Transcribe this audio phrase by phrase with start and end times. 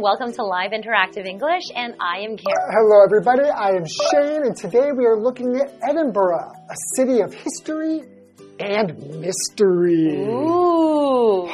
[0.00, 2.56] Welcome to Live Interactive English, and I am Karen.
[2.56, 3.50] Uh, hello, everybody.
[3.50, 8.02] I am Shane, and today we are looking at Edinburgh, a city of history
[8.60, 10.24] and mystery.
[10.24, 11.07] Ooh.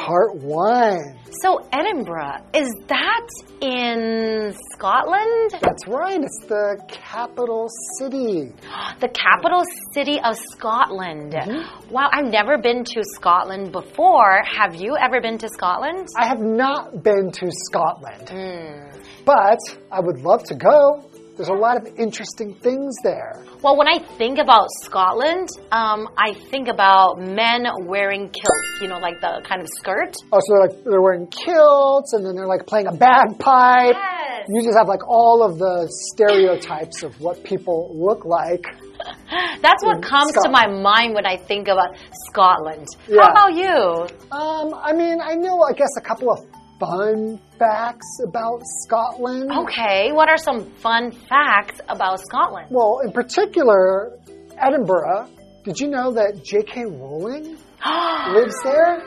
[0.04, 1.16] Part one.
[1.40, 3.26] So, Edinburgh, is that
[3.62, 5.52] in Scotland?
[5.62, 7.68] That's right, it's the capital
[7.98, 8.52] city.
[9.00, 9.62] The capital
[9.94, 11.32] city of Scotland.
[11.32, 11.90] Mm-hmm.
[11.90, 14.42] Wow, I've never been to Scotland before.
[14.44, 16.06] Have you ever been to Scotland?
[16.18, 19.00] I have not been to Scotland, hmm.
[19.24, 19.58] but
[19.90, 21.10] I would love to go.
[21.36, 23.42] There's a lot of interesting things there.
[23.60, 28.98] Well, when I think about Scotland, um, I think about men wearing kilts, you know,
[28.98, 30.14] like the kind of skirt.
[30.32, 33.96] Oh, so they're, like, they're wearing kilts, and then they're like playing a bagpipe.
[33.96, 34.46] Yes.
[34.48, 38.62] You just have like all of the stereotypes of what people look like.
[39.60, 41.96] That's what comes to my mind when I think about
[42.30, 42.86] Scotland.
[43.08, 43.22] Yeah.
[43.22, 44.06] How about you?
[44.30, 46.46] Um, I mean, I know, I guess, a couple of
[46.86, 49.50] fun facts about Scotland.
[49.50, 52.68] Okay, what are some fun facts about Scotland?
[52.70, 54.18] Well, in particular,
[54.58, 55.28] Edinburgh.
[55.64, 56.84] Did you know that J.K.
[56.84, 57.56] Rowling
[58.34, 59.02] lives there?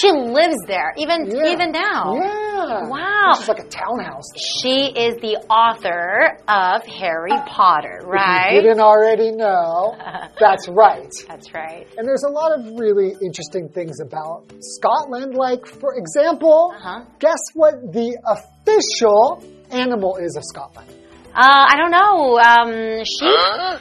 [0.00, 1.52] She lives there, even Yeah.
[1.52, 2.14] even now.
[2.14, 2.88] Yeah.
[2.88, 3.30] Wow.
[3.30, 4.24] It's just like a townhouse.
[4.36, 8.60] She is the author of Harry Potter, If you right?
[8.62, 9.96] didn't already know,
[10.40, 11.12] that's right.
[11.28, 11.86] That's right.
[11.96, 15.34] And there's a lot of really interesting things about Scotland.
[15.34, 17.04] Like, for example, Uh-huh.
[17.18, 20.88] guess what the official animal is of Scotland?
[21.34, 22.38] Uh, I don't know.
[22.38, 23.80] Um, sheep?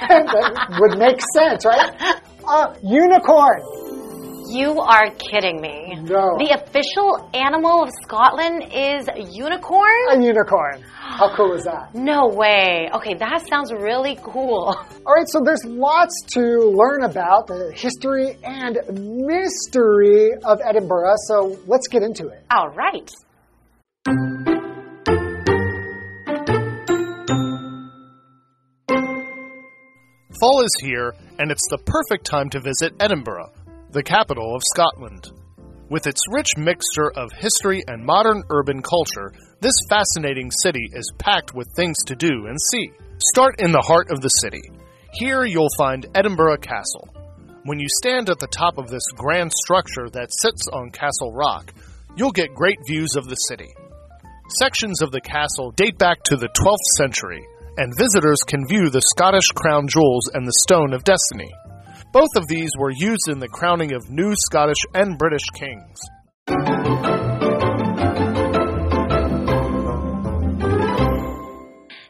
[0.08, 1.90] that would make sense, right?
[2.48, 3.60] A unicorn.
[4.48, 5.96] You are kidding me.
[6.02, 6.36] No.
[6.38, 9.90] The official animal of Scotland is a unicorn?
[10.10, 10.82] A unicorn.
[10.92, 11.94] How cool is that?
[11.94, 12.88] No way.
[12.94, 14.76] Okay, that sounds really cool.
[15.06, 18.78] All right, so there's lots to learn about the history and
[19.26, 22.44] mystery of Edinburgh, so let's get into it.
[22.50, 23.10] All right.
[30.38, 33.50] Fall is here, and it's the perfect time to visit Edinburgh,
[33.96, 35.32] the capital of Scotland.
[35.88, 41.54] With its rich mixture of history and modern urban culture, this fascinating city is packed
[41.54, 42.90] with things to do and see.
[43.16, 44.60] Start in the heart of the city.
[45.14, 47.08] Here you'll find Edinburgh Castle.
[47.64, 51.72] When you stand at the top of this grand structure that sits on Castle Rock,
[52.18, 53.72] you'll get great views of the city.
[54.58, 57.42] Sections of the castle date back to the 12th century,
[57.78, 61.50] and visitors can view the Scottish crown jewels and the Stone of Destiny.
[62.12, 66.00] Both of these were used in the crowning of new Scottish and British kings.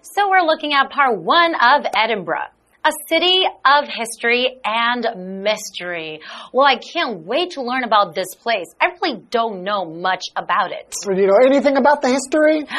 [0.02, 2.48] So we're looking at part one of Edinburgh.
[2.86, 6.20] A city of history and mystery.
[6.52, 8.66] Well, I can't wait to learn about this place.
[8.80, 10.94] I really don't know much about it.
[11.02, 12.64] Do you know anything about the history?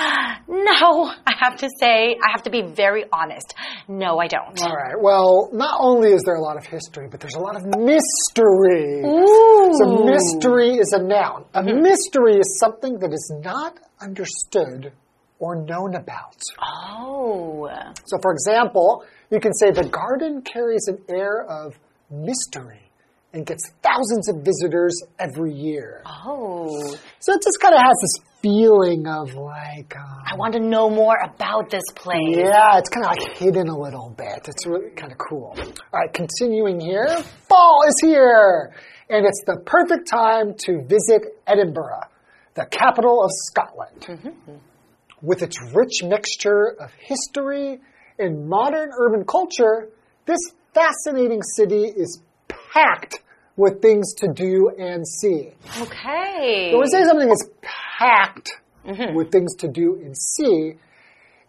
[0.50, 3.53] No, I have to say, I have to be very honest.
[3.88, 4.62] No, I don't.
[4.62, 7.56] All right, well, not only is there a lot of history, but there's a lot
[7.56, 9.01] of mystery.
[9.03, 9.72] Ooh.
[9.74, 11.45] So, mystery is a noun.
[11.53, 11.81] A mm-hmm.
[11.81, 14.91] mystery is something that is not understood
[15.39, 16.41] or known about.
[16.62, 17.69] Oh.
[18.06, 21.78] So, for example, you can say the garden carries an air of
[22.10, 22.82] mystery
[23.34, 26.02] and gets thousands of visitors every year.
[26.06, 26.96] Oh.
[27.20, 30.90] So, it just kind of has this feeling of like, um, I want to know
[30.90, 32.38] more about this place.
[32.38, 34.48] yeah, it's kind of like hidden a little bit.
[34.48, 35.56] It's really kind of cool.
[35.58, 37.08] All right, continuing here.
[37.50, 38.74] Fall is here,
[39.10, 42.07] and it's the perfect time to visit Edinburgh,
[42.54, 44.62] the capital of Scotland.
[45.22, 47.80] With its rich mixture of history
[48.19, 49.90] and modern urban culture,
[50.25, 50.40] this
[50.74, 53.19] fascinating city is packed
[53.56, 55.52] with things to do and see.
[55.81, 56.72] Okay.
[56.72, 58.52] When we say something is packed
[58.86, 59.16] mm-hmm.
[59.16, 60.74] with things to do and see,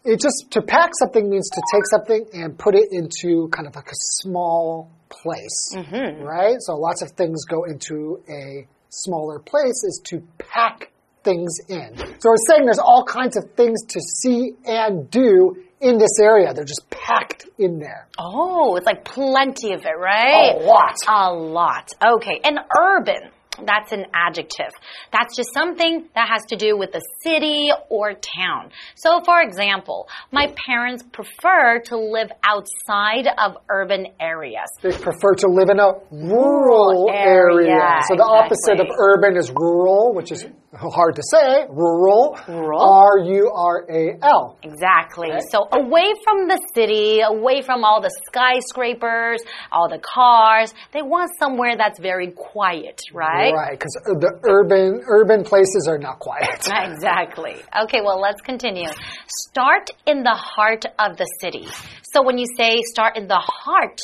[0.05, 3.76] it just to pack something means to take something and put it into kind of
[3.76, 6.23] like a small place, mm-hmm.
[6.23, 6.56] right?
[6.61, 10.91] So lots of things go into a smaller place is to pack
[11.25, 11.97] things in.
[11.97, 16.52] So we're saying there's all kinds of things to see and do in this area.
[16.54, 18.08] They're just packed in there.
[18.19, 20.56] Oh, it's like plenty of it, right?
[20.60, 20.94] A lot.
[21.08, 21.90] A lot.
[22.16, 22.40] Okay.
[22.44, 23.30] And urban.
[23.64, 24.70] That's an adjective.
[25.12, 28.70] That's just something that has to do with the city or town.
[28.94, 34.69] So, for example, my parents prefer to live outside of urban areas.
[34.80, 38.00] They prefer to live in a rural area, area.
[38.06, 42.38] So the opposite of urban is rural, which is hard to say, rural.
[42.47, 42.81] Rural.
[42.81, 44.59] R U R A L.
[44.62, 45.31] Exactly.
[45.31, 45.41] Okay.
[45.50, 49.41] So away from the city, away from all the skyscrapers,
[49.73, 53.53] all the cars, they want somewhere that's very quiet, right?
[53.53, 56.69] Right, because the urban urban places are not quiet.
[56.99, 57.56] Exactly.
[57.85, 58.88] Okay, well, let's continue.
[59.26, 61.67] Start in the heart of the city.
[62.12, 63.99] So when you say start in the heart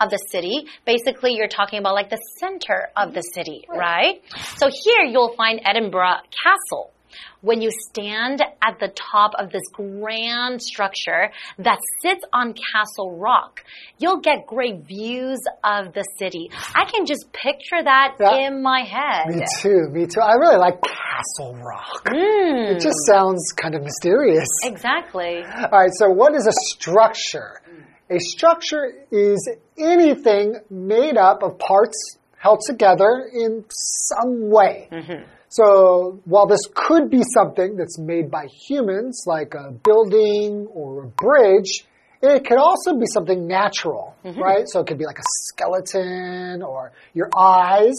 [0.00, 4.22] of the city, basically you're talking about like the center of the city, right?
[4.56, 6.92] So here you'll find Edinburgh Castle.
[7.40, 13.64] When you stand at the top of this grand structure that sits on Castle Rock,
[13.98, 16.50] you'll get great views of the city.
[16.74, 18.46] I can just picture that Yeah.
[18.46, 19.34] in my head.
[19.34, 20.20] Me too, me too.
[20.20, 22.04] I really like Castle Rock.
[22.06, 24.48] Mm, It just sounds kind of mysterious.
[24.62, 25.42] exactly.
[25.42, 27.60] All right, so what is a structure?
[28.10, 29.48] A structure is
[29.78, 34.88] anything made up of parts held together in some way.
[34.90, 35.24] Mm-hmm.
[35.48, 41.06] So while this could be something that's made by humans, like a building or a
[41.06, 41.84] bridge,
[42.22, 44.40] it could also be something natural, mm-hmm.
[44.40, 44.64] right?
[44.66, 47.96] So it could be like a skeleton or your eyes,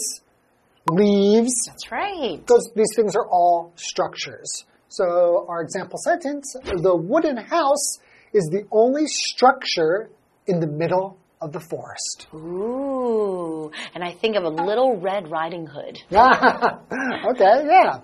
[0.90, 2.46] leaves, That's right.
[2.46, 4.64] those, these things are all structures.
[4.88, 7.98] So our example sentence, the wooden house
[8.32, 10.10] is the only structure
[10.46, 12.26] in the middle of the forest.
[12.34, 15.98] Ooh, and I think of a little Red Riding Hood.
[16.10, 18.00] okay, yeah.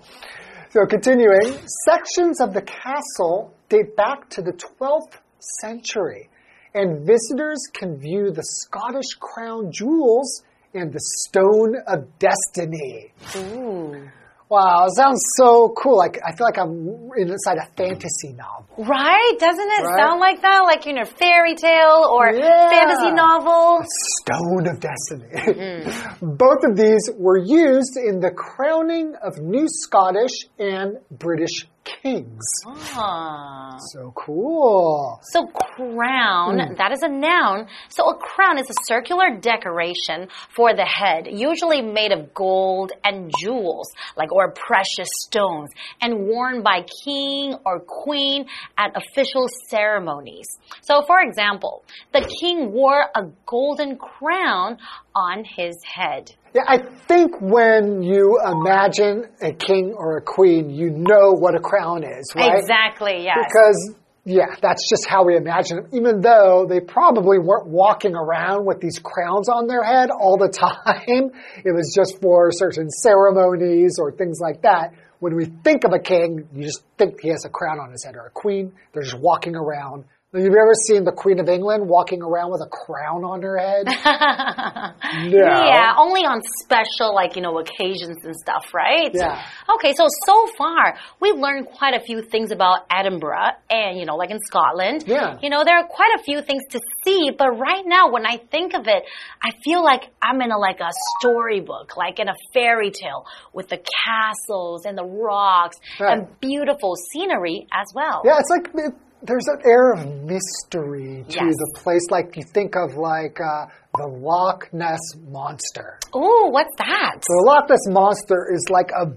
[0.71, 5.17] So continuing, sections of the castle date back to the 12th
[5.61, 6.29] century,
[6.73, 10.43] and visitors can view the Scottish crown jewels
[10.73, 13.13] and the Stone of Destiny.
[13.37, 14.09] Ooh.
[14.49, 15.95] Wow, it sounds so cool.
[15.97, 18.65] Like I feel like I'm inside a fantasy novel.
[18.83, 19.33] Right?
[19.39, 19.99] Doesn't it Right?
[19.99, 20.61] sound like that?
[20.65, 22.69] Like in a fairy tale or Yeah.
[22.71, 23.83] fantasy novel?
[24.23, 25.83] Stone of Destiny.
[26.21, 32.45] Both of these were used in the crowning of new Scottish and British kings.
[32.65, 33.77] Ah.
[33.91, 35.19] So cool.
[35.31, 37.67] So crown, that is a noun.
[37.89, 43.31] So a crown is a circular decoration for the head, usually made of gold and
[43.39, 45.69] jewels, like or precious stones,
[46.01, 48.45] and worn by king or queen
[48.77, 50.47] at official ceremonies.
[50.81, 51.83] So for example,
[52.13, 54.77] the king wore a golden crown
[55.15, 56.35] on his head.
[56.53, 61.59] Yeah, I think when you imagine a king or a queen, you know what a
[61.59, 62.57] crown is, right?
[62.57, 63.37] Exactly, yes.
[63.47, 68.65] Because, yeah, that's just how we imagine them, Even though they probably weren't walking around
[68.65, 71.31] with these crowns on their head all the time,
[71.63, 74.93] it was just for certain ceremonies or things like that.
[75.19, 78.05] When we think of a king, you just think he has a crown on his
[78.05, 80.05] head, or a queen, they're just walking around.
[80.31, 83.57] Have you ever seen the Queen of England walking around with a crown on her
[83.57, 83.85] head?
[85.25, 85.37] no.
[85.41, 89.09] Yeah, only on special, like, you know, occasions and stuff, right?
[89.11, 89.41] Yeah.
[89.73, 94.17] Okay, so, so far, we've learned quite a few things about Edinburgh and, you know,
[94.17, 95.03] like in Scotland.
[95.07, 95.39] Yeah.
[95.41, 98.37] You know, there are quite a few things to see, but right now, when I
[98.37, 99.05] think of it,
[99.41, 103.69] I feel like I'm in a, like a storybook, like in a fairy tale with
[103.69, 106.19] the castles and the rocks Right.
[106.19, 108.21] and beautiful scenery as well.
[108.23, 111.55] Yeah, it's like it, there's an air of mystery to Yes.
[111.57, 112.01] the place.
[112.09, 113.65] Like you think of like uh,
[113.97, 114.99] the Loch Ness
[115.29, 115.99] monster.
[116.13, 117.15] Oh, what's that?
[117.15, 119.07] So the Loch Ness monster is like a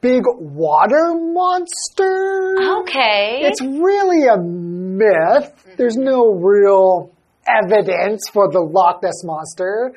[0.00, 2.56] big water monster.
[2.82, 3.40] Okay.
[3.42, 5.52] It's really a myth.
[5.76, 7.12] There's no real
[7.46, 9.92] evidence for the Loch Ness monster,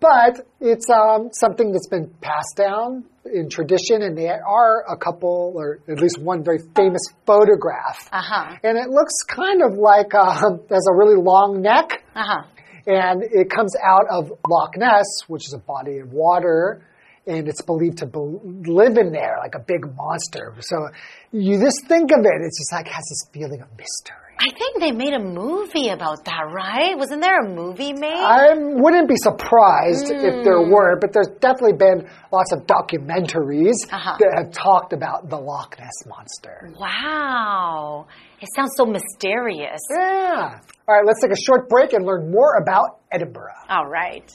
[0.00, 5.52] but it's um, something that's been passed down in tradition, and there are a couple,
[5.56, 8.08] or at least one very famous photograph.
[8.12, 8.56] Uh huh.
[8.62, 12.42] And it looks kind of like um, there's a really long neck, Uh huh.
[12.86, 16.82] and it comes out of Loch Ness, which is a body of water,
[17.26, 18.18] and it's believed to be
[18.70, 20.54] live in there like a big monster.
[20.60, 20.88] So
[21.32, 24.25] you just think of it, it's just like has this feeling of mystery.
[24.38, 26.96] I think they made a movie about that, right?
[26.96, 28.12] Wasn't there a movie made?
[28.12, 34.16] I wouldn't be surprised if there were, but there's definitely been lots of documentaries Uh-huh.
[34.18, 36.68] that have talked about the Loch Ness monster.
[36.78, 38.06] wow.
[38.40, 39.80] It sounds so mysterious.
[39.90, 40.58] Yeah.
[40.86, 43.54] All right, let's take a short break and learn more about Edinburgh.
[43.70, 44.30] All right.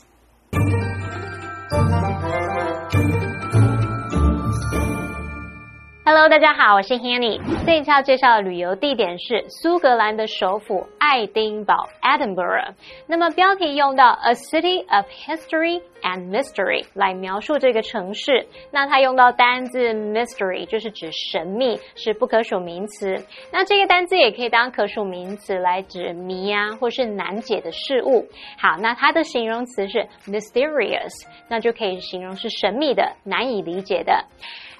[6.03, 7.39] Hello，大家好，我是 Hanny。
[7.63, 12.73] 这一期要介绍的旅游地点是苏格兰的首府爱丁堡 （Edinburgh）。
[13.05, 18.47] 那么标题用到 “A City of History and Mystery” 来描述这个城市。
[18.71, 23.15] 那它用到单字 “mystery”，就是指神秘，是不可数名词。
[23.51, 28.27] 那这个单字也可以当可数名词来指谜啊，或是难解的事物。
[28.57, 31.11] 好，那它的形容词是 mysterious，
[31.47, 34.25] 那就可以形容是神秘的、难以理解的。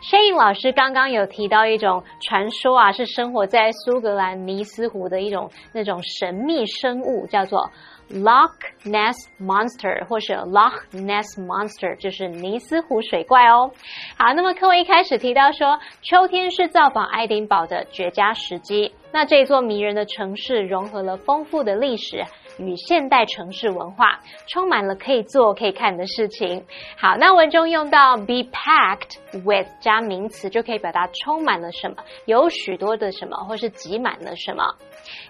[0.02, 7.70] Shane 老师刚刚有提到一种传说啊，是生活在苏格兰尼斯湖的一种那种神秘生物，叫做
[8.14, 8.54] Loch
[8.84, 13.72] Ness Monster，或是 Loch Ness Monster，就是尼斯湖水怪哦。
[14.18, 18.94] 好，那么课文一开始提到说，秋天是造访爱丁堡的绝佳时机。
[19.14, 22.24] 那这座迷人的城市融合了丰富的历史。
[22.60, 26.64] 与现代城市文化充满了可以做可以看的事情。
[26.98, 34.64] 好，那文中用到 be packed with 加名词，就可以表达充满了什么，有许多的什么，或是挤满了什么。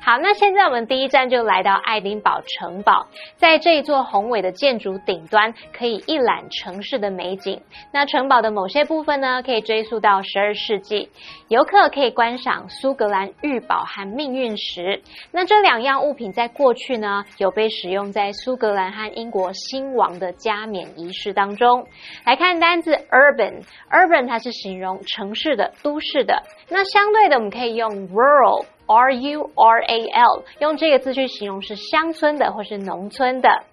[0.01, 7.61] 好，那现在我们第一站就来到爱丁堡城堡，在这一座宏伟的建筑顶端，可以一览城市的美景。
[7.93, 11.09] 那城堡的某些部分呢，可以追溯到十二世纪，
[11.47, 15.01] 游客可以观赏苏格兰玉宝和命运石。
[15.31, 21.85] 那这两样物品在过去呢，有被使用在苏格兰和英国新王的加冕仪式当中。
[22.25, 26.43] 来看单字 urban，urban 它是形容城市的、都市的。
[26.69, 28.65] 那相对的，我们可以用 rural。
[28.87, 33.63] R U R A L，用这个字去形容是乡村的或是农村的。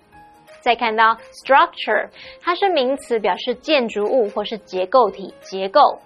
[0.61, 2.11] 再看到 structure，
[2.43, 6.01] 它是名词，表示建筑物或是结构体、结构。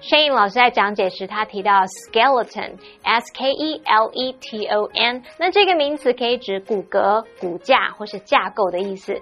[0.00, 9.20] Shane 老师在讲解时，他提到 skeleton，S K E L E T O N，那这个名词可以指骨骼、骨架或是架构的意思。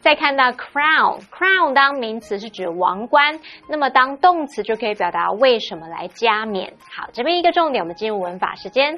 [0.00, 3.38] 再看到 crown，crown 当名词是指王冠，
[3.68, 6.72] 那么当动词就可以表达为什么来加冕。
[6.90, 8.96] 好，这边一个重点，我们进入文法时间。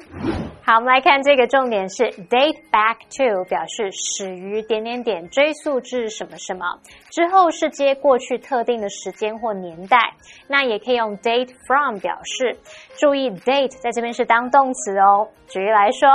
[0.63, 6.65] 好，我们来看这个重点是 date back to，表示始于点点点，追溯至什么什么
[7.11, 10.13] 之后是接过去特定的时间或年代。
[10.47, 12.57] 那也可以用 date from 表示。
[12.97, 15.27] 注意 date 在这边是当动词哦。
[15.47, 16.09] 举例来说。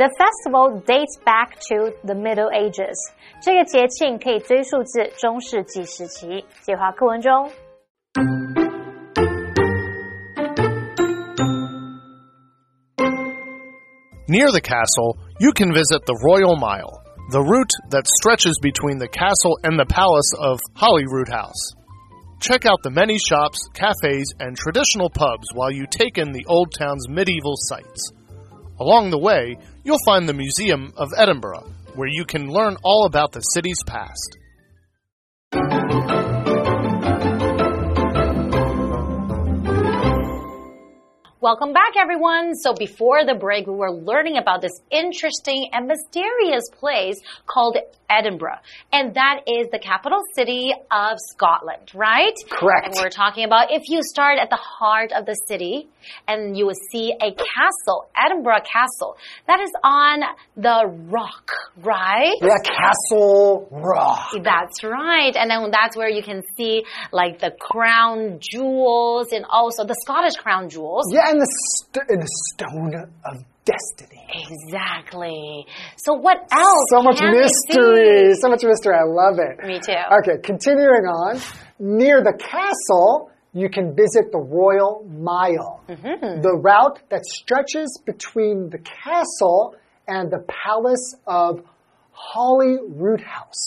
[0.00, 2.94] The festival dates back to the Middle Ages。
[3.40, 6.44] 这个节庆可以追溯至中世纪时期。
[6.62, 7.50] 计划课文中。
[14.28, 17.00] Near the castle, you can visit the Royal Mile,
[17.30, 21.76] the route that stretches between the castle and the palace of Holyrood House.
[22.40, 26.74] Check out the many shops, cafes, and traditional pubs while you take in the old
[26.76, 28.12] town's medieval sights.
[28.81, 33.31] Along the way, you'll find the Museum of Edinburgh, where you can learn all about
[33.31, 34.39] the city's past.
[41.41, 42.53] Welcome back, everyone.
[42.53, 47.15] So before the break, we were learning about this interesting and mysterious place
[47.47, 48.59] called Edinburgh.
[48.93, 52.35] And that is the capital city of Scotland, right?
[52.47, 52.85] Correct.
[52.85, 55.87] And we're talking about if you start at the heart of the city
[56.27, 59.17] and you will see a castle, Edinburgh Castle,
[59.47, 60.21] that is on
[60.57, 62.35] the rock, right?
[62.41, 64.31] Yeah, Castle Rock.
[64.43, 65.35] That's right.
[65.35, 70.35] And then that's where you can see like the crown jewels and also the Scottish
[70.35, 71.05] crown jewels.
[71.11, 72.93] Yeah, and the, st and the stone
[73.25, 74.27] of destiny.
[74.29, 75.65] Exactly.
[75.97, 76.85] So what else?
[76.91, 78.33] So much mystery.
[78.35, 78.95] So much mystery.
[78.95, 79.65] I love it.
[79.65, 79.93] Me too.
[80.19, 81.39] Okay, continuing on.
[81.79, 86.41] Near the castle, you can visit the Royal Mile, mm -hmm.
[86.41, 89.75] the route that stretches between the castle
[90.07, 91.61] and the palace of
[92.11, 93.65] Holyrood House.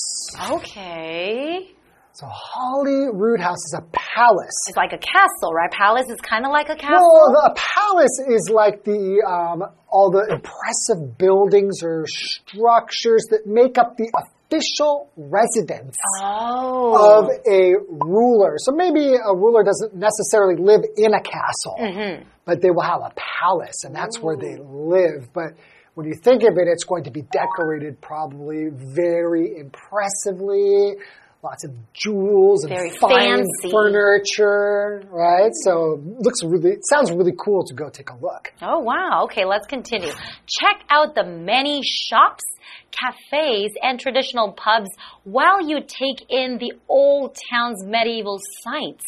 [0.51, 1.75] Okay.
[2.15, 4.55] So Holyrood House is a palace.
[4.69, 5.69] It's like a castle, right?
[5.69, 7.11] Palace is kind of like a castle.
[7.11, 13.79] Well, a palace is like the um, all the impressive buildings or structures that make
[13.79, 17.19] up the official residence oh.
[17.19, 18.59] of a ruler.
[18.59, 22.25] So maybe a ruler doesn't necessarily live in a castle, mm -hmm.
[22.45, 24.25] but they will have a palace, and that's Ooh.
[24.25, 24.55] where they
[24.95, 25.33] live.
[25.35, 25.59] But
[25.95, 28.71] when you think of it, it's going to be decorated probably
[29.03, 30.97] very impressively
[31.45, 33.71] lots of jewels and Very fine fancy.
[33.71, 35.53] furniture, right?
[35.65, 38.53] So looks really sounds really cool to go take a look.
[38.63, 39.25] Oh wow.
[39.25, 40.11] Okay, let's continue.
[40.47, 42.43] Check out the many shops
[42.95, 44.89] cafes, and traditional pubs
[45.25, 49.05] while you take in the old town's medieval sites.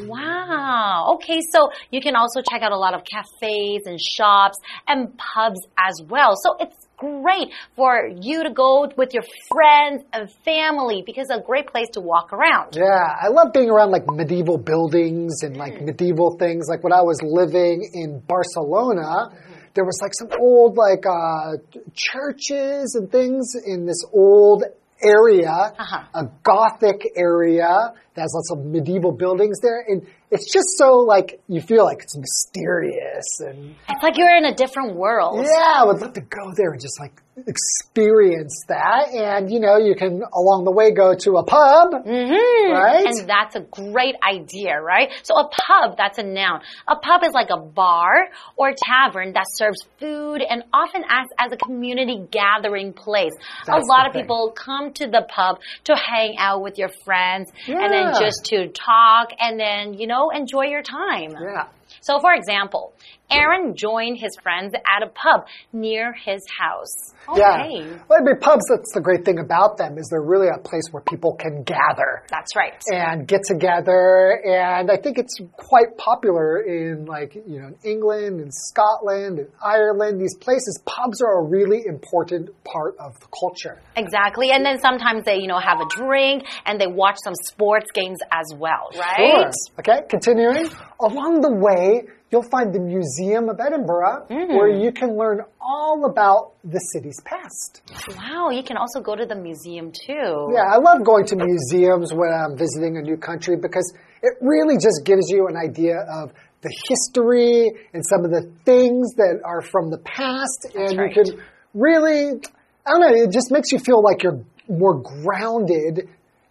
[0.00, 1.14] Wow.
[1.14, 5.60] Okay, so you can also check out a lot of cafes and shops and pubs
[5.78, 6.34] as well.
[6.42, 11.66] So it's great for you to go with your friends and family because a great
[11.66, 12.76] place to walk around.
[12.76, 16.66] Yeah, I love being around like medieval buildings and like medieval things.
[16.68, 19.30] Like when I was living in Barcelona,
[19.74, 21.56] there was like some old like uh,
[21.94, 24.64] churches and things in this old
[25.02, 26.04] area, Uh-huh.
[26.14, 31.40] a Gothic area that has lots of medieval buildings there, and it's just so like
[31.48, 35.44] you feel like it's mysterious and It's like you're in a different world.
[35.44, 39.08] yeah, I would love to go there and just like experience that.
[39.12, 42.72] And you know, you can along the way go to a pub, Mm-hmm.
[42.72, 43.06] right?
[43.06, 45.10] And that's a great idea, right?
[45.22, 46.60] So a pub, that's a noun.
[46.88, 51.52] A pub is like a bar or tavern that serves food and often acts as
[51.52, 53.32] a community gathering place.
[53.66, 57.50] That's a lot of people come to the pub to hang out with your friends
[57.66, 58.18] and Yeah.
[58.18, 61.32] just to talk and then, you know, enjoy your time.
[61.40, 61.66] yeah.
[62.00, 62.94] So for example,
[63.30, 67.14] Aaron joined his friends at a pub near his house.
[67.36, 67.68] Yeah.
[68.08, 70.82] Well, I mean, pubs, that's the great thing about them is they're really a place
[70.90, 72.74] where people can gather That's right.
[72.88, 74.40] and get together.
[74.44, 79.48] And I think it's quite popular in like, you know, in England and Scotland and
[79.62, 80.80] Ireland, these places.
[80.84, 83.80] Pubs are a really important part of the culture.
[83.96, 84.50] Exactly.
[84.50, 88.18] And then sometimes they, you know, have a drink and they watch some sports games
[88.32, 89.16] as well, right?
[89.18, 89.50] Sure.
[89.78, 90.68] Okay, continuing.
[91.00, 94.48] Along the way, you'll find the Museum of Edinburgh Mm.
[94.56, 97.82] where you can learn all about the city's past.
[98.16, 100.52] Wow, you can also go to the museum too.
[100.54, 104.76] Yeah, I love going to museums when I'm visiting a new country because it really
[104.76, 106.32] just gives you an idea of
[106.62, 110.66] the history and some of the things that are from the past.
[110.74, 111.16] and right.
[111.16, 111.40] you can
[111.74, 112.38] really,
[112.86, 116.08] I don't know, it just makes you feel like you're more grounded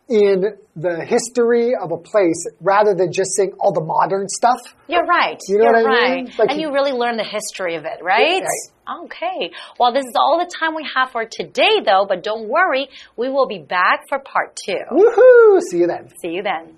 [0.09, 4.57] in the history of a place rather than just seeing all the modern stuff.
[4.87, 5.37] You're right.
[5.47, 6.15] You know You're what I right.
[6.25, 6.33] mean?
[6.37, 8.41] Like and you- you really learn the history of it, right?
[8.41, 9.03] Right.
[9.05, 9.51] Okay.
[9.79, 12.89] Well, this is all the time we have for today, though, but don't worry.
[13.15, 14.79] We will be back for part two.
[14.91, 15.61] Woohoo!
[15.69, 16.09] See you then.
[16.21, 16.73] See you then.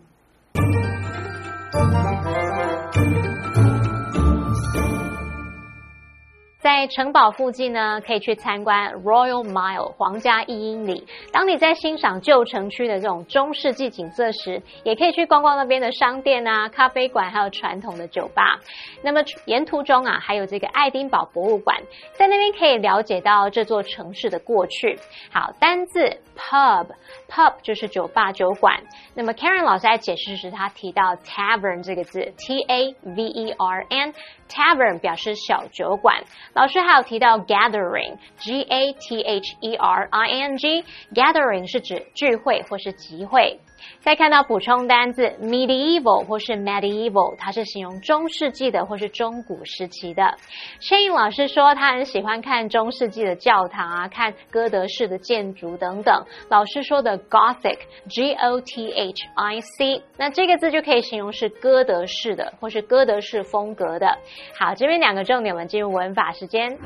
[6.62, 11.08] 在城堡附近呢，可以去参观 Royal Mile 皇家一英里。
[11.32, 18.60] 当你在欣赏旧城区的这种中世纪景色时，也可以去逛逛那边的商店啊、咖啡馆，还有传统的酒吧。
[19.02, 21.82] 那么沿途中啊，还有这个爱丁堡博物馆，
[22.14, 25.00] 在那边可以了解到这座城市的过去。
[25.32, 26.86] 好，单字 pub
[27.32, 28.84] Pub 就是酒吧、酒馆。
[29.16, 36.26] 那么 Karen 老师在解释时，他提到 tavern 这个字，T A V E R N，tavern 表示小酒馆。
[36.54, 43.62] 老师还有提到 gathering，G A T H E R I N G，gathering 是指聚会或是集会。
[44.00, 50.36] 再看到补充单字 medieval 或是 medieval，它是形容中世纪的或是中古时期的。
[50.80, 56.26] 谢颖老师说他很喜欢看中世纪的教堂啊，看哥德式的建筑等等。
[56.50, 64.18] 老师说的 Gothic，G O T H I C，那这个字就可以形容是哥德式的或是哥德式风格的。
[64.60, 66.78] 好，这边两个重点，我们进入文法时间。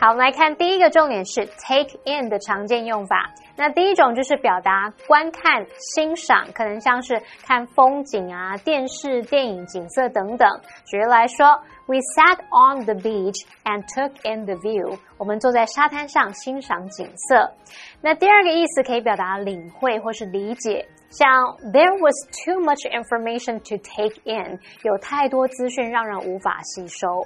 [0.00, 3.30] 好，我们来看第一个重点是 take in 的常见用法。
[3.56, 5.64] 那第一种就是表达观看、
[5.94, 10.48] 欣赏，可能像是看风景啊、电视、电影、景色等等。
[10.84, 11.46] 举例来说
[11.86, 14.98] ，We sat on the beach and took in the view。
[15.18, 17.52] 我们坐在沙滩上欣赏景色。
[18.00, 20.88] 那第二个意思可以表达领会或是理解。
[21.10, 21.30] 像
[21.72, 22.14] There was
[22.44, 27.24] too much information to take in，有太多资讯让人无法吸收。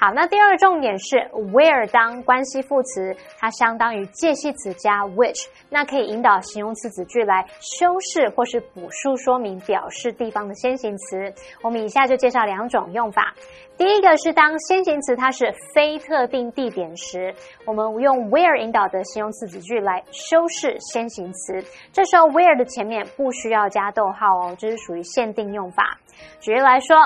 [0.00, 1.16] 好，那第二个重点是
[1.52, 11.34] where 当关系副词，它相当于介系词加 which，那可以引导形容词子句来修饰或是补述说明表示地方的先行词。
[11.62, 13.34] 我们以下就介绍两种用法。
[13.76, 17.34] 第一个是当先行词它是非特定地点时，
[17.64, 21.60] 我们用 where 引导的形容词子句来修饰先行词。
[21.92, 25.98] 这时候 where 的前面不需要加逗号哦，这是属于限定用法。
[26.40, 26.96] 举例来说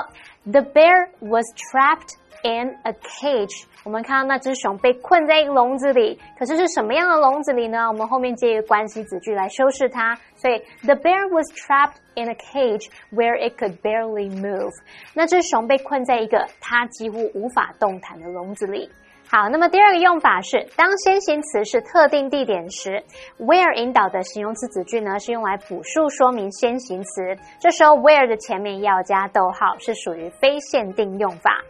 [0.45, 3.65] ，The bear was trapped in a cage。
[3.83, 7.87] 我们看到那只熊被困在一个笼子里，可是是什么样的笼子里呢？
[7.87, 14.71] 我们后面接一个关系子句来修饰它，所以 the bear was trapped in a cage where it could barely move。
[15.13, 18.89] 那只熊被困在一个它几乎无法动弹的笼子里。
[19.29, 23.03] 好，那么第二个用法是，当先行词是特定地点时
[23.39, 31.63] ，where 引导的形容词子句呢是用来补述说明先行词，这时候 where 的前面要加逗号，是属于非限定用法。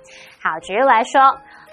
[0.44, 1.22] 好，举例来说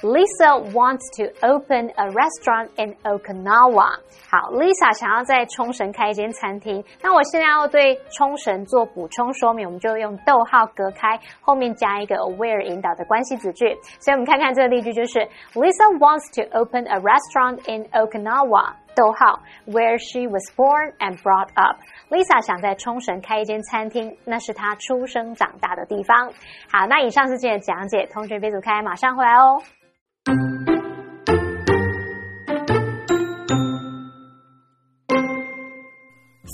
[0.01, 3.99] Lisa wants to open a restaurant in Okinawa。
[4.31, 6.83] 好，Lisa 想要在冲绳开一间餐厅。
[7.03, 13.77] 那我现在要对冲绳做补充说明，我们就用逗号隔开，后面加一个 where 引导的关系子句。
[13.99, 15.19] 所以我们看看这个例句，就是
[15.55, 18.75] Lisa wants to open a restaurant in Okinawa。
[18.96, 26.32] 逗号，where she was born and brought up。Lisa 想在冲绳开一间餐厅，那是她出生长大的地方。
[26.72, 29.62] 好，那以上是今天的讲解，同学别走开，马上回来哦。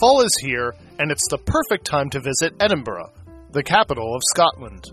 [0.02, 3.12] Fall is here, and it's the perfect time to visit Edinburgh,
[3.52, 4.90] the capital of Scotland.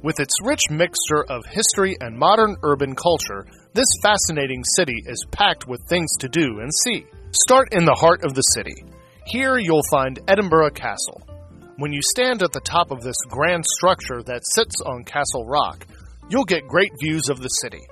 [0.00, 5.67] With its rich mixture of history and modern urban culture, this fascinating city is packed
[5.67, 7.05] with things to do and see.
[7.31, 8.73] Start in the heart of the city.
[9.27, 11.21] Here you'll find Edinburgh Castle.
[11.77, 15.85] When you stand at the top of this grand structure that sits on Castle Rock,
[16.29, 17.85] you'll get great views of the city.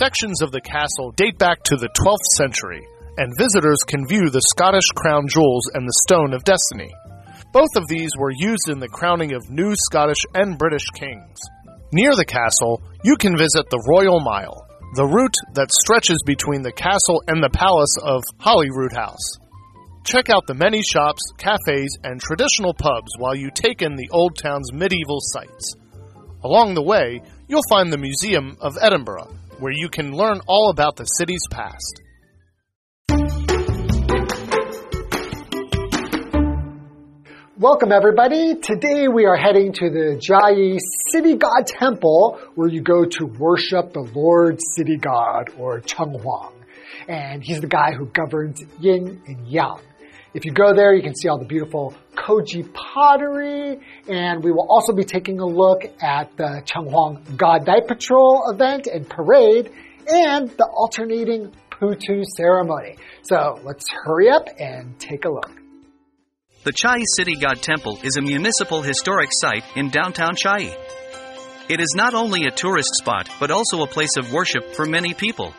[0.00, 2.84] Sections of the castle date back to the 12th century,
[3.18, 6.90] and visitors can view the Scottish crown jewels and the Stone of Destiny.
[7.52, 11.38] Both of these were used in the crowning of new Scottish and British kings.
[11.92, 14.65] Near the castle, you can visit the Royal Mile,
[14.96, 19.36] the route that stretches between the castle and the palace of Holyrood House.
[20.04, 24.38] Check out the many shops, cafes, and traditional pubs while you take in the old
[24.38, 25.74] town's medieval sights.
[26.42, 29.28] Along the way, you'll find the Museum of Edinburgh,
[29.58, 32.00] where you can learn all about the city's past.
[37.58, 38.56] Welcome, everybody.
[38.56, 40.78] Today we are heading to the Chiayi
[41.10, 46.52] City God Temple, where you go to worship the Lord City God, or Cheng Huang.
[47.08, 49.80] And he's the guy who governs yin and yang.
[50.34, 54.66] If you go there, you can see all the beautiful Koji pottery, and we will
[54.68, 59.72] also be taking a look at the Cheng Huang God Night Patrol event and parade,
[60.06, 62.98] and the alternating Putu ceremony.
[63.22, 65.50] So let's hurry up and take a look.
[66.66, 70.74] The Chiayi City God Temple is a municipal historic site in downtown Chiayi.
[71.68, 75.14] It is not only a tourist spot but also a place of worship for many
[75.14, 75.54] people.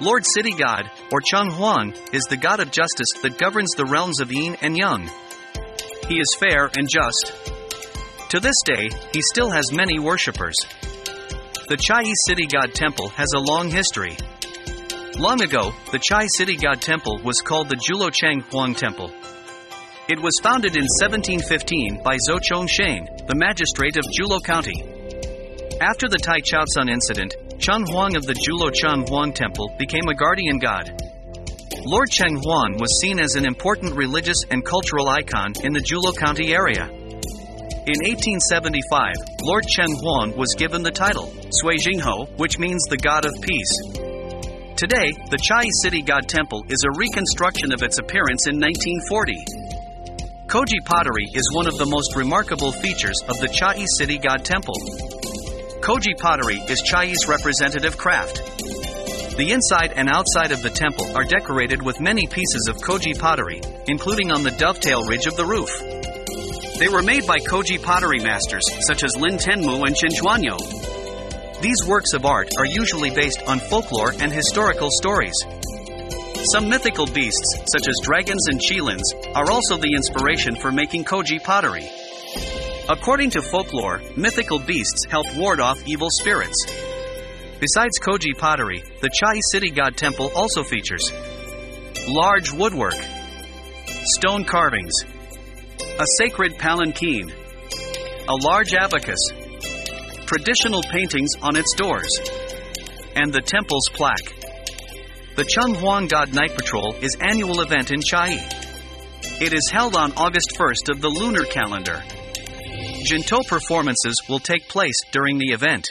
[0.00, 4.20] Lord City God, or Cheng Huang, is the god of justice that governs the realms
[4.20, 5.08] of yin and yang.
[6.06, 7.32] He is fair and just.
[8.28, 10.56] To this day, he still has many worshippers.
[11.68, 14.18] The Chiayi City God Temple has a long history.
[15.16, 19.10] Long ago, the Chiayi City God Temple was called the Julo Cheng Huang Temple.
[20.06, 24.84] It was founded in 1715 by Zhou Chongsheng, the magistrate of Julo County.
[25.80, 30.14] After the Tai Chaosun incident, Cheng Huang of the Julo Cheng Huang Temple became a
[30.14, 30.92] guardian god.
[31.88, 36.12] Lord Cheng Huang was seen as an important religious and cultural icon in the Julo
[36.12, 36.84] County area.
[36.84, 43.24] In 1875, Lord Cheng Huang was given the title, Sui Jingho, which means the God
[43.24, 43.72] of Peace.
[44.76, 49.73] Today, the Chiayi City God Temple is a reconstruction of its appearance in 1940.
[50.54, 54.78] Koji pottery is one of the most remarkable features of the Chiayi City God Temple.
[55.82, 58.36] Koji pottery is Chiayi's representative craft.
[59.36, 63.62] The inside and outside of the temple are decorated with many pieces of Koji pottery,
[63.88, 65.70] including on the dovetail ridge of the roof.
[66.78, 70.54] They were made by Koji pottery masters such as Lin Tenmu and Chinchuanyo.
[71.62, 75.34] These works of art are usually based on folklore and historical stories.
[76.52, 79.02] Some mythical beasts, such as dragons and qilins,
[79.34, 81.88] are also the inspiration for making koji pottery.
[82.88, 86.66] According to folklore, mythical beasts help ward off evil spirits.
[87.60, 91.10] Besides koji pottery, the Chiayi City God Temple also features
[92.06, 92.96] large woodwork,
[94.16, 94.92] stone carvings,
[95.98, 97.32] a sacred palanquin,
[98.28, 99.32] a large abacus,
[100.26, 102.10] traditional paintings on its doors,
[103.16, 104.43] and the temple's plaque.
[105.36, 108.38] The Cheng Huang God Night Patrol is annual event in Chiayi.
[109.42, 112.00] It is held on August 1st of the lunar calendar.
[113.04, 115.90] Jinto performances will take place during the event.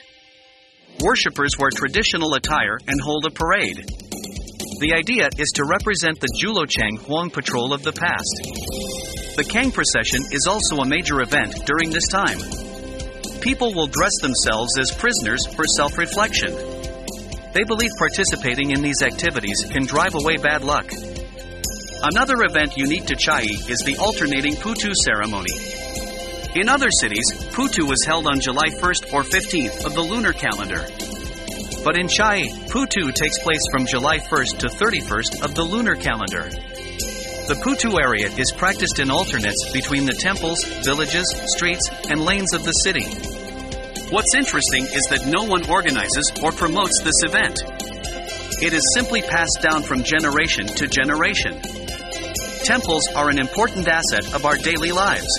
[1.02, 3.84] Worshippers wear traditional attire and hold a parade.
[4.80, 9.36] The idea is to represent the Julocheng Huang patrol of the past.
[9.36, 12.40] The Kang procession is also a major event during this time.
[13.42, 16.73] People will dress themselves as prisoners for self reflection.
[17.54, 20.92] They believe participating in these activities can drive away bad luck.
[22.02, 25.54] Another event unique to Chiayi is the alternating Putu ceremony.
[26.56, 30.86] In other cities, Putu is held on July 1st or 15th of the lunar calendar.
[31.84, 36.50] But in Chiayi, Putu takes place from July 1st to 31st of the lunar calendar.
[37.46, 42.64] The Putu area is practiced in alternates between the temples, villages, streets, and lanes of
[42.64, 43.43] the city.
[44.14, 47.58] What's interesting is that no one organizes or promotes this event.
[48.62, 51.58] It is simply passed down from generation to generation.
[52.62, 55.34] Temples are an important asset of our daily lives.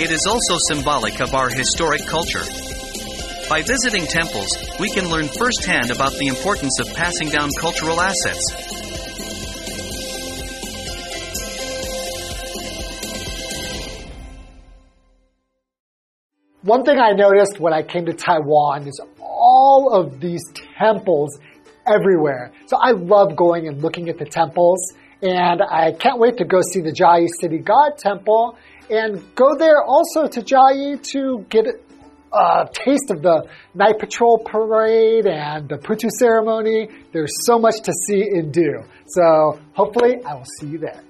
[0.00, 2.48] It is also symbolic of our historic culture.
[3.50, 4.48] By visiting temples,
[4.80, 8.85] we can learn firsthand about the importance of passing down cultural assets.
[16.66, 20.42] One thing I noticed when I came to Taiwan is all of these
[20.76, 21.38] temples
[21.86, 22.50] everywhere.
[22.66, 24.80] So I love going and looking at the temples,
[25.22, 28.58] and I can't wait to go see the Chiayi City God Temple
[28.90, 31.66] and go there also to Chiayi to get
[32.32, 36.88] a taste of the night patrol parade and the Putu ceremony.
[37.12, 38.82] There's so much to see and do.
[39.06, 41.00] So hopefully I will see you there.